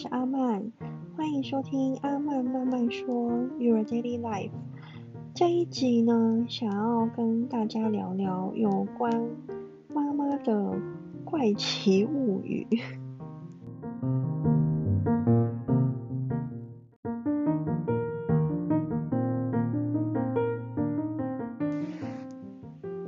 [0.00, 0.72] 是阿曼，
[1.14, 4.48] 欢迎收听阿曼慢慢说 Your Daily Life。
[5.34, 9.12] 这一集呢，想要跟大家聊聊有关
[9.92, 10.80] 妈妈的
[11.22, 12.66] 怪奇物语。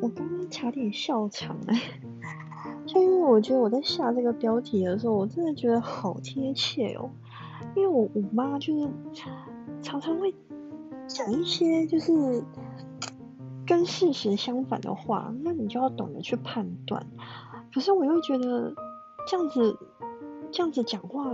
[0.02, 1.72] 我刚刚差点笑场了。
[2.92, 7.08] 就因为我觉得我在下这个标题的时候，我真的觉得好贴切哦。
[7.74, 8.86] 因为我我妈就是
[9.80, 10.34] 常常会
[11.06, 12.44] 讲一些就是
[13.66, 17.06] 跟事实相反的话，那你就要懂得去判断。
[17.72, 18.74] 可是我又觉得
[19.26, 19.78] 这样子
[20.50, 21.30] 这样子讲话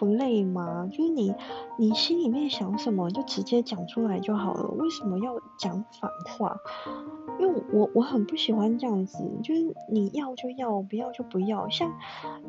[0.00, 0.88] 不累吗？
[0.90, 1.34] 就是你
[1.76, 6.56] 你心里面想什么就直接讲出来就好了，为什么要讲反话？
[7.38, 11.92] 因为我我很不喜欢这样子，就是你要就要，不要就不要，像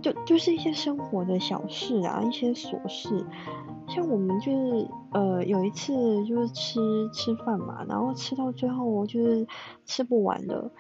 [0.02, 3.26] 就就是一些生活的小事啊，一些琐事，
[3.94, 6.80] 像我们就是呃有一次就是吃
[7.12, 9.46] 吃饭嘛，然后吃到最后就是
[9.86, 10.72] 吃不完了，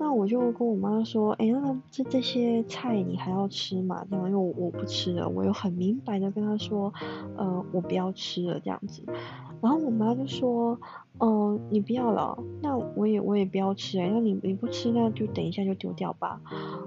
[0.00, 4.04] 那我就跟我妈说，哎，那这这些菜你还要吃吗？
[4.10, 6.92] 这样，因为我我不吃了，我有很明白的跟她说，
[7.36, 9.04] 呃，我不要吃了这样子，
[9.62, 10.78] 然后我妈就说。
[11.20, 16.40] 哦，你不要了，那我也我也不要吃哎，那你你不吃，那就等一下就丢掉吧。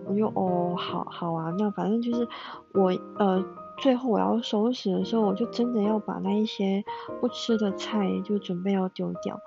[0.08, 2.26] 我就哦，好好啊，那反正就是
[2.74, 3.44] 我呃，
[3.82, 6.84] 最后我要收拾的时候，我就真的要把那一些
[7.20, 9.38] 不吃的菜就准备要丢掉。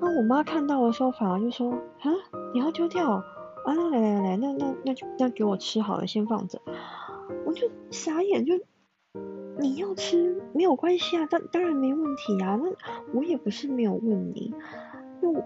[0.00, 2.12] 那我妈看到的时候，反而就说啊，
[2.52, 3.24] 你要丢掉啊？
[3.64, 6.60] 来来来来，那那那就那给我吃好了，先放着。
[7.44, 8.54] 我就傻眼就。
[9.60, 12.56] 你要吃没有关系啊，当当然没问题啊。
[12.62, 12.70] 那
[13.12, 14.54] 我也不是没有问你，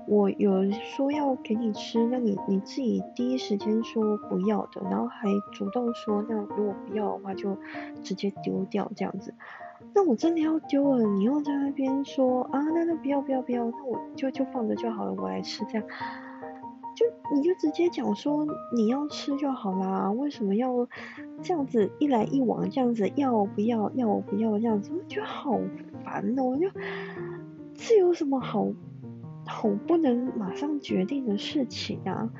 [0.06, 7.56] 我有说要给你吃，那你你自己第一时间说不要的，然后还主动说那如果不要的话就
[8.02, 9.34] 直接丢掉这样子。
[9.94, 15.86] 那我真的要丢了，你又在那边说啊，那那不要不要不要，那我就就放着就好了，我来吃这样。
[16.94, 20.86] 就你就直接讲说你要吃就好啦，为什么要
[21.42, 25.58] 这样子一来一往这样子要不要要不要这样子，我觉得好
[26.04, 26.44] 烦哦！
[26.44, 26.68] 我就
[27.74, 28.68] 这有什么好
[29.46, 32.30] 好不能马上决定的事情啊？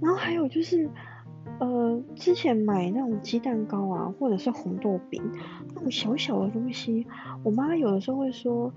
[0.00, 0.88] 然后还有就是
[1.58, 5.22] 呃，之前买那种鸡蛋糕啊，或者是红豆饼
[5.74, 7.06] 那种小小的东西，
[7.42, 8.72] 我妈有的时候会说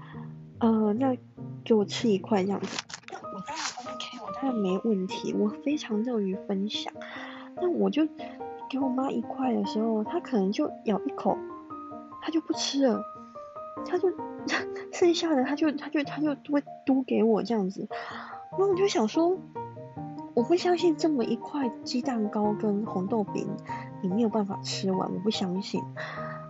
[0.59, 1.16] 呃，那
[1.63, 2.78] 给我吃一块这样子。
[4.44, 6.91] 那没问题，我非常乐于分享。
[7.57, 8.07] 那我就
[8.68, 11.38] 给我妈一块的时候，她可能就咬一口，
[12.23, 13.03] 她就不吃了，
[13.85, 14.09] 她就
[15.01, 17.88] 剩下的他就他就他就会嘟给我这样子。
[18.51, 19.35] 然后我就想说，
[20.35, 23.50] 我不相信这么一块鸡蛋糕跟红豆饼
[24.03, 25.81] 你没有办法吃完，我不相信。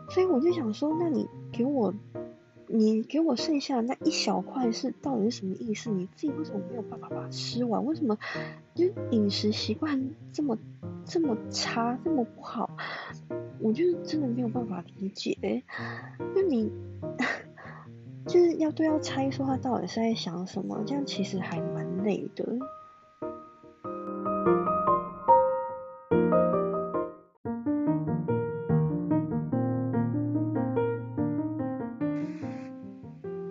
[0.10, 1.94] 所以我就想说，那你给我。
[2.74, 5.90] 你给我剩下那一小块是到底是什么意思？
[5.90, 7.84] 你自己为什么没有办法把它吃完？
[7.86, 8.18] 为什么
[8.74, 10.58] 就饮食习惯这么
[11.04, 12.70] 这么差，这么不好？
[13.60, 15.64] 我就是真的没有办法理解。
[16.34, 16.72] 那你
[18.32, 20.82] 就是要都要猜说他到底是在想什么？
[20.86, 22.46] 这样其实还蛮累的。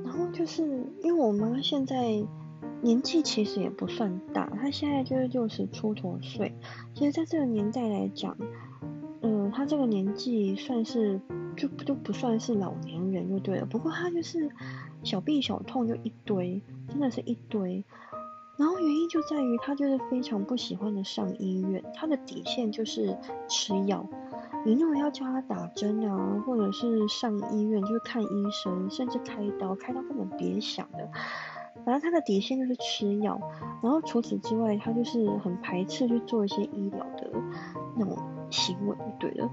[0.03, 0.63] 然后就是
[1.03, 2.27] 因为我妈现在
[2.81, 6.55] 年纪其实也不算大，她现在就是六十出头岁。
[6.95, 8.35] 其实，在这个年代来讲，
[9.21, 11.21] 嗯，她这个年纪算是
[11.57, 13.67] 就不就不算是老年人就对了。
[13.67, 14.51] 不过他就是
[15.03, 17.85] 小病小痛就一堆，真的是一堆。
[18.57, 23.17] 然后原因就在于他就是非常不喜欢的上医院，他的底线就是
[23.49, 24.07] 吃药。
[24.67, 31.09] 你如果要叫他打针啊，或者是上医院，就是看医生，甚至开刀，开刀根本别想的。
[31.87, 33.41] 反正他的底线就是吃药，
[33.83, 37.33] 然后除此之外，他就是很排斥去做一些医疗的
[37.97, 38.19] 那种
[38.51, 39.49] 行为，对的。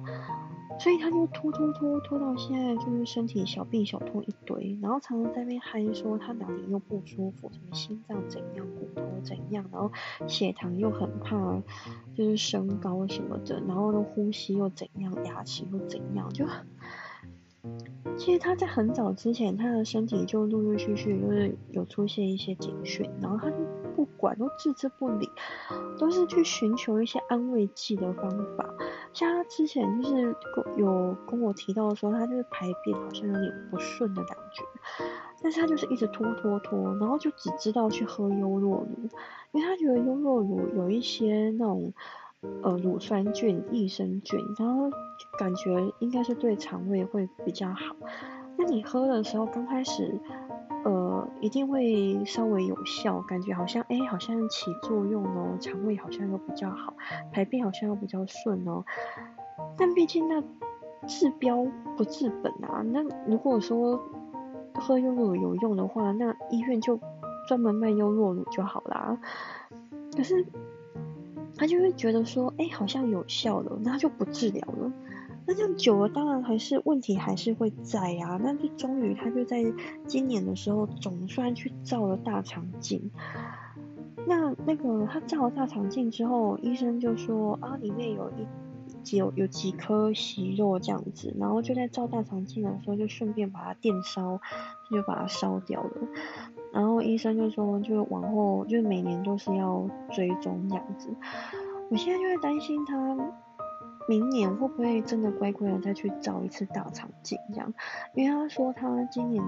[0.80, 9.92] 所以他就拖拖拖拖到现在，就是身体小病小痛一堆，然后常常在那边嗨说他哪里又不舒服，什么心脏怎样，骨头怎样，然后
[10.28, 11.62] 血糖又很怕，
[12.16, 16.46] 就是升高什么的，然后呢呼吸又怎样，牙齿又怎样，就
[18.16, 23.58] 其实他在很早之前，他的身体就陆陆续续就是有出现一些警讯，然后他就
[23.96, 25.30] 不管，都置之不理，
[26.00, 28.74] 都是去寻求一些安慰剂的方法。
[29.26, 30.36] 他之前就是
[30.78, 34.64] 有跟我提到说，他就是排便好像有点不顺的感觉，
[35.42, 38.88] 但是他就是一直拖拖拖，然后就只知道去喝优酪乳，
[39.52, 41.94] 因为他觉得优酪乳有一些那种
[42.62, 44.90] 呃乳酸菌、益生菌，然后
[45.40, 47.96] 感觉应该是对肠胃会比较好。
[48.58, 50.20] 那你喝的时候刚开始，
[50.88, 56.94] 呃，一定会稍微有效，感觉好像哎，好像起作用哦，肠胃好像又比较好，
[57.34, 58.86] 排便好像又比较顺哦。
[59.78, 60.42] 但毕竟那
[61.06, 61.68] 治标
[61.98, 62.82] 不治本啊。
[62.86, 64.00] 那如果说
[64.76, 66.98] 喝优酪乳有用的话，那医院就
[67.50, 69.20] 专门卖优酪乳就好啦。
[70.16, 70.46] 可是
[71.58, 74.94] 他就会觉得说，哎，好像有效了，那就不治疗了。
[75.48, 78.38] 那这样久了，当然还是问题还是会在啊。
[78.44, 79.64] 那就终于他就在
[80.06, 83.10] 今年的时候总算去照了大肠镜。
[84.28, 88.46] 那那个他照了大肠镜之后，医生就说啊，里面有一。
[89.14, 94.38] 有有几颗息肉这样子，然后就在照大肠镜的时候，就顺便把它电烧，
[94.92, 95.92] 就把它烧掉了。
[96.74, 101.08] 然后医生就说，就往后就每年都是要追踪这样子。
[101.90, 103.18] 我现在就会担心他
[104.08, 107.74] 明年会不会真的乖乖的再去照一次大肠镜这样，
[108.14, 109.44] 因为他说他今年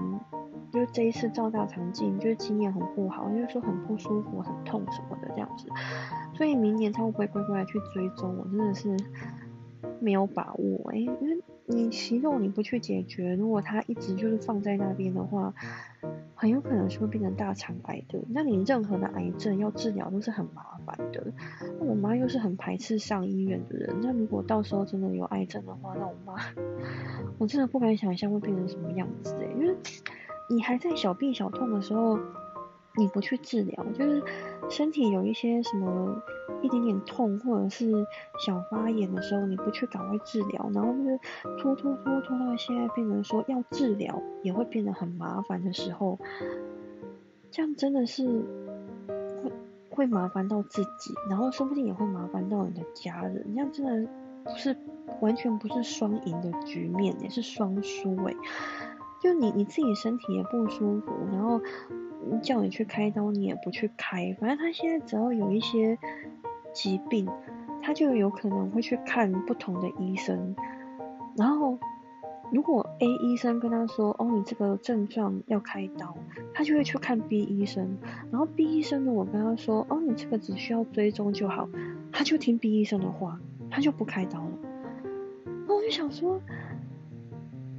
[0.72, 5.68] 就这一次照大肠镜，就是经验很不好，就是说很不舒服、很痛什么的这样子。
[6.34, 8.36] 所以明年他会不会乖乖的去追踪？
[8.38, 8.96] 我真的是。
[10.02, 15.52] 没有把握哎，因为你息肉你不去解决，如果它一直就是放在那边的话，
[16.34, 18.18] 很有可能是会变成大肠癌的。
[18.28, 21.32] 那你任何的癌症要治疗都是很麻烦的。
[22.00, 26.34] 那我妈又是很排斥上医院的人，那如果到时候真的有癌症的话，那我妈
[27.38, 29.76] 我真的不敢想象会变成什么样子哎，因为
[30.48, 32.18] 你还在小病小痛的时候。
[32.96, 34.20] 你不去治疗，就是
[34.68, 36.20] 身体有一些什么
[36.60, 38.04] 一点点痛或者是
[38.44, 41.18] 小发炎的时候，你不去赶快治疗，然后就是
[41.62, 46.18] 拖拖拖拖到现在变成说要治疗也会变得很麻烦的时候，
[47.52, 48.44] 这样真的是
[49.90, 54.10] 会麻烦到自己，然后说不定也会麻烦到你的家人，这样真的
[54.44, 54.76] 不是
[55.20, 58.36] 完全不是双赢的局面，也是双输诶。
[59.20, 61.60] 就你你自己身体也不舒服，然后。
[62.42, 64.36] 叫你去开刀，你也不去开。
[64.38, 65.98] 反正他现在只要有一些
[66.72, 67.26] 疾病，
[67.82, 70.54] 他就有可能会去看不同的医生。
[71.34, 71.78] 然后，
[72.52, 76.16] 如果 A 医生跟他说：“哦，你这个症状要开刀”，
[76.52, 77.96] 他就会去看 B 医生。
[78.30, 81.68] 然后 B 医生如果跟他说：“哦，你这个只需要追踪就好”，
[82.12, 84.52] 他就听 B 医生的话，他就不开刀了。
[85.44, 86.40] 然后我就想说。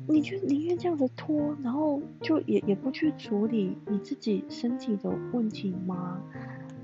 [0.08, 6.20] 你就宁愿这样子拖，然后就也也不去处理你自己身体的问题吗？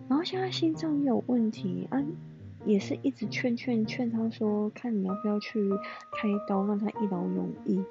[0.07, 2.01] 然后现在心脏也有问题啊，
[2.67, 5.69] 也是一直劝劝劝他说，看你要不要去
[6.11, 7.83] 开刀，让他一劳永逸，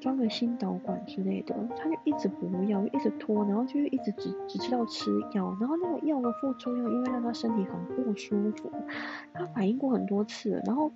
[0.00, 8.70] 装个心导管之类的，他就一直不要，一直拖，然后就一直只只知道吃药，然后那个药的副作用，因为让他身体很不舒服，
[9.32, 10.92] 他反映过很多次，然后。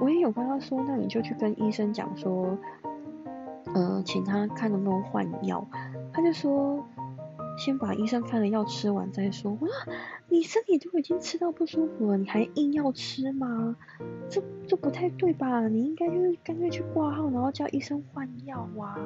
[0.00, 2.56] 我也有跟他说，那你就去跟医生讲说，
[3.74, 5.66] 呃，请他看能不能换药。
[6.12, 6.84] 他就说，
[7.56, 9.52] 先把医生开的药吃完再说。
[9.52, 9.68] 哇，
[10.28, 13.76] 你身体都已经吃到不舒服了，你还硬要吃吗？
[14.28, 15.66] 这这不太对吧？
[15.68, 18.98] 你应该就是干脆去挂号，然后叫医生换药啊。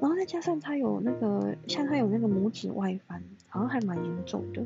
[0.00, 4.64] 然后再加上他有那个，像他有那个拇指外翻，好像还蛮严重的。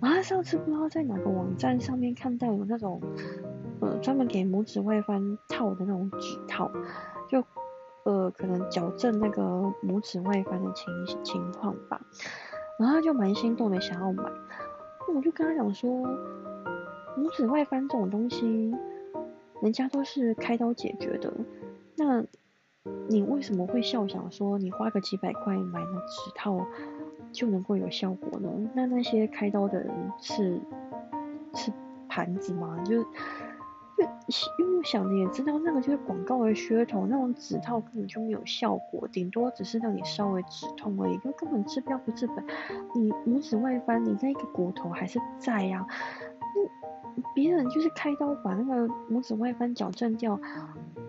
[0.00, 3.00] 然后上次不知道在哪个网站上面看到有那种。
[3.82, 6.70] 呃，专门给拇指外翻套的那种指套，
[7.30, 7.42] 就
[8.04, 9.42] 呃可能矫正那个
[9.82, 10.86] 拇指外翻的情
[11.22, 12.00] 情况吧，
[12.78, 14.24] 然后他就蛮心动的，想要买。
[15.06, 15.90] 那我就跟他讲说，
[17.16, 18.74] 拇指外翻这种东西，
[19.60, 21.32] 人家都是开刀解决的，
[21.96, 22.24] 那
[23.08, 26.66] 你为什么会笑想说你花个几百块买那指套
[27.32, 28.48] 就能够有效果呢？
[28.74, 30.58] 那那些开刀的人是
[31.54, 31.70] 是
[32.08, 32.82] 盘子吗？
[32.84, 33.04] 就
[34.58, 42.44] 因为我想着也知道，那个就是广告的噱头，那种指套根本就没有效果，顶多只是让你稍微止痛而已，就根本治标不治本。
[42.94, 45.86] 你拇指外翻，你那个骨头还是在呀。
[47.16, 50.40] 那别人就是开刀把那个拇指外翻矫正掉，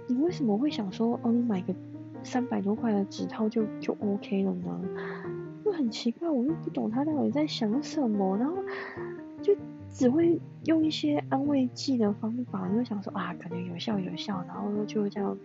[0.07, 1.73] 你为什么会想说哦，你买个
[2.23, 4.81] 三百多块的指套就就 OK 了呢？
[5.63, 8.55] 就很奇怪，我又不懂他到底在想什么，然后
[9.41, 9.55] 就。
[9.91, 15.37] 只会用一些安慰剂的方法，就想说啊，可能有效有效，然后就这样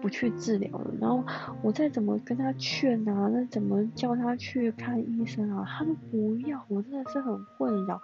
[0.00, 0.90] 不去治疗了。
[1.00, 1.22] 然后
[1.62, 8.00] 我再怎么跟他劝啊，那怎么叫他去看医生啊，他都不要，我真的是很困扰。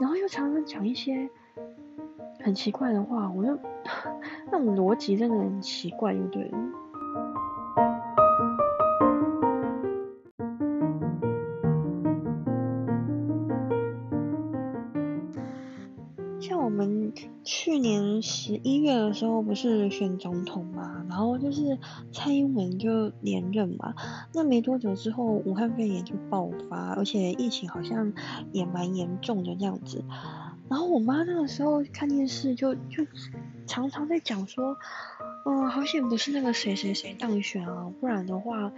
[0.00, 1.28] 然后又常常讲一些
[2.40, 3.58] 很奇怪的话，我就
[4.52, 6.58] 那种逻辑真的很奇怪，就对了。
[18.22, 21.78] 十一月的时候不是选总统嘛，然后就是
[22.12, 23.94] 蔡英文就连任嘛，
[24.32, 28.12] 那没多久之后，武汉肺炎就爆发，而且疫情好像
[28.52, 30.04] 也蛮严重的这样子。
[30.68, 33.06] 然后我妈那个时候看电视就就
[33.66, 34.76] 常常在讲说，
[35.44, 38.72] 嗯，好险不是那个谁谁谁当选啊，不然的话。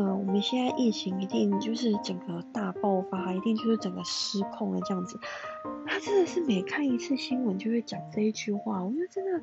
[0.00, 5.20] 呃，我们现在疫情一定就是整个大爆发，一定就是整个失控了这样子。
[5.86, 9.42] 他真的是每看一次新闻就会讲这一句话，我觉得真的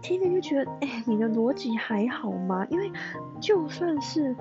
[0.00, 2.66] 听着就觉得，哎，你的逻辑还好吗？
[2.70, 2.90] 因为
[3.42, 4.34] 就算是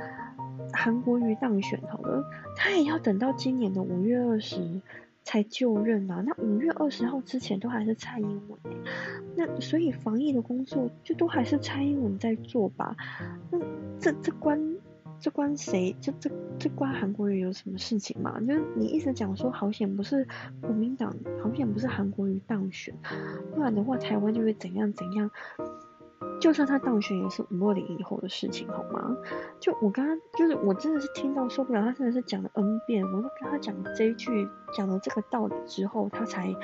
[0.72, 2.24] 韩国瑜当选好了，
[2.56, 4.82] 他也要等到今年的五月二十。
[5.30, 8.60] 才就任啊，那五月二十号之前都还是蔡英文
[9.36, 12.96] 那所以防疫的工作就都还是蔡英文在做吧？
[13.52, 13.60] 那
[14.00, 14.60] 这这关
[15.20, 15.96] 这关谁？
[16.02, 18.40] 这这这关韩国瑜有什么事情嘛？
[18.40, 20.28] 就是你一直讲说好险不是
[20.62, 22.92] 国民党，好险不是韩国瑜当选，
[23.54, 25.30] 不然的话台湾就会怎样怎样。
[26.40, 29.16] 就算他当选也是五二零以后的事情，好吗？
[29.60, 36.56] 就我刚刚就是我真的是听到受不了，他真的是讲了 N 遍，我都跟他讲这一句，讲了这个道理之后，他才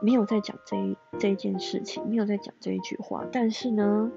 [0.00, 3.24] 没有再讲这这一件事情，没有再讲这一句话。
[3.30, 4.10] 但是呢，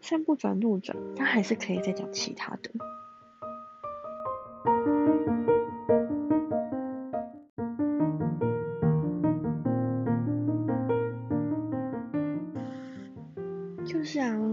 [0.00, 2.70] 山不转路转，他还是可以再讲其他的。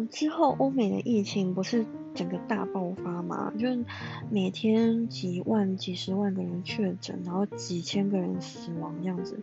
[0.09, 3.51] 之后，欧美的疫情不是整个大爆发嘛？
[3.57, 3.85] 就是
[4.29, 9.39] 每天几万、几十万个人确诊，然后几千个人死亡这样子。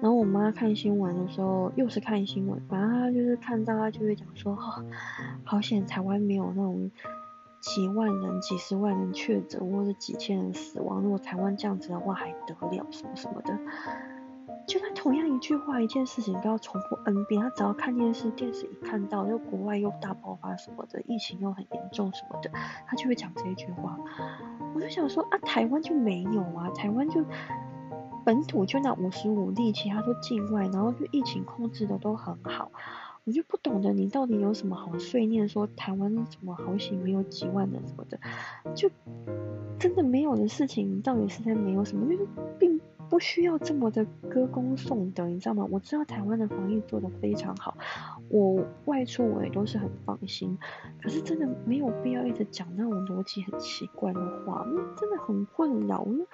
[0.00, 4.84] 然后我妈看新闻的时候，又是看新闻，反正她就是看到，她就会讲说：“哦，
[5.44, 6.90] 好险，台湾没有那种
[7.60, 11.00] 几万人、几十万人确诊，或者几千人死亡。
[11.00, 13.58] 如果台湾这样子的话，还得了什么什么的。”
[14.66, 17.40] 就他同样一句话，一件事情都要重复 N 遍。
[17.40, 22.50] 他只要看电视，电视一看到，就国外又大爆发什么的，疫情又很严重什么的，
[22.86, 23.96] 他就会讲这一句话。
[24.74, 27.24] 我就想说啊，台湾就没有啊，台湾就
[28.24, 32.72] 本土就那五十五例，其他都境外，然后就疫情控制的都很好。
[33.24, 38.18] 我就不懂得你到底有什么好碎念，说台湾什么好险没有几万人什么的，
[38.74, 38.90] 就
[39.78, 42.04] 真的没有的事情，到底是在没有什么？
[42.10, 42.26] 就是
[42.58, 42.80] 并。
[43.08, 45.66] 不需要这么的歌功颂德，你知道吗？
[45.70, 47.76] 我知道台湾的防疫做得非常好，
[48.28, 50.58] 我外出我也都是很放心。
[51.00, 56.04] 可是真的没有必要一直讲那种逻辑很奇怪的话，那真的很困扰。
[56.06, 56.24] 那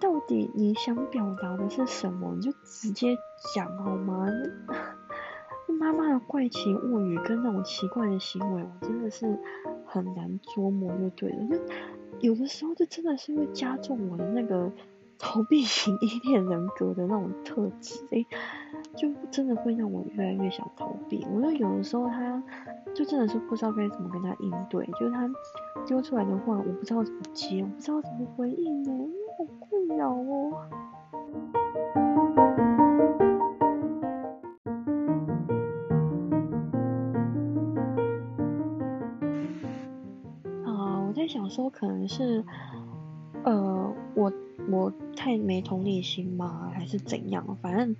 [0.00, 2.34] 到底你想表达的是什么？
[2.34, 3.16] 你就直接
[3.54, 4.26] 讲好吗？
[5.78, 9.38] 妈妈的怪奇物语跟那种奇怪的行为，我真的是
[9.86, 11.46] 很难捉摸，就对了。
[11.48, 11.58] 就
[12.20, 14.70] 有的时候，就真的是会加重我的那个。
[15.18, 18.24] 逃避型依恋人格的那种特质，哎，
[18.94, 21.26] 就真的会让我越来越想逃避。
[21.32, 22.42] 我觉得有的时候他，
[22.94, 25.28] 就真的是不知道该怎么跟他应对，就是他
[25.86, 28.92] 丢出来的话，我不知道怎么接，我不知道怎么回应呢，
[29.38, 30.52] 好困扰哦。
[40.64, 42.44] 啊，我在想说，可能是，
[43.44, 44.32] 呃，我。
[44.70, 46.70] 我太没同理心吗？
[46.74, 47.56] 还是怎样？
[47.60, 47.96] 反正，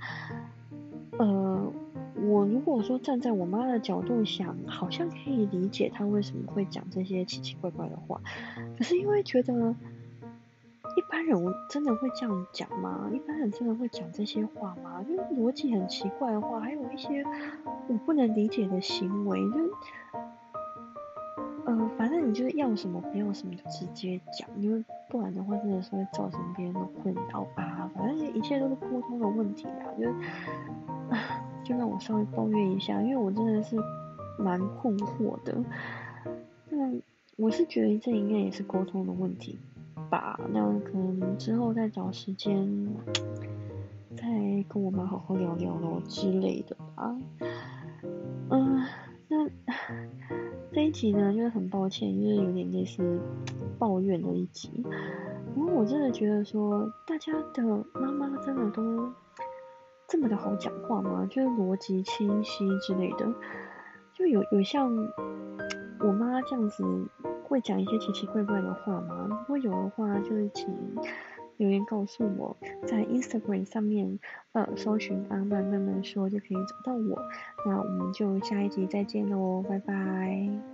[1.19, 1.73] 呃，
[2.17, 8.21] 我如果说站在我妈的角度想，好像可以理解她为什么会讲这些奇奇怪怪的话。
[8.79, 9.53] 可是因为觉得
[10.97, 11.37] 一般人
[11.69, 13.11] 真的会这样讲吗？
[13.13, 15.03] 一般人真的会讲这些话吗？
[15.03, 17.25] 就是逻辑很奇怪的话，还有一些
[17.89, 20.24] 我不能理解的行为，就。
[22.25, 27.91] 你就是要什么不要什么就直接讲，因为不然的话真的是会造成别人的困扰吧。
[27.95, 30.11] 反正一切都是沟通的问题啊，就
[31.15, 33.77] 啊，就让我稍微抱怨一下，因为我真的是
[34.39, 35.63] 蛮困惑的。
[36.71, 36.93] 那
[37.37, 39.59] 我是觉得这应该也是沟通的问题
[40.09, 40.41] 吧。
[40.51, 42.89] 那可能之后再找时间
[44.17, 44.25] 再
[44.69, 47.17] 跟我妈好好聊聊咯之类的吧。
[48.49, 48.83] 嗯，
[49.29, 49.49] 那。
[50.95, 53.21] 这一集呢，就是很抱歉，就是有点类似
[53.81, 54.71] 抱怨的一集。
[55.53, 59.13] 不过我真的觉得说，大家的妈妈真的都
[60.07, 61.27] 这么的好讲话吗？
[61.29, 63.27] 就是逻辑清晰之类的，
[64.13, 64.89] 就有有像
[65.99, 66.85] 我妈这样子
[67.43, 69.29] 会讲一些奇奇怪怪的话吗？
[69.41, 70.69] 如果有的话，就是请
[71.57, 74.21] 留言告诉我，在 Instagram 上面
[74.53, 77.21] 呃搜寻阿曼慢慢说就可以找到我。
[77.67, 80.74] 那我们就下一集再见喽，拜拜。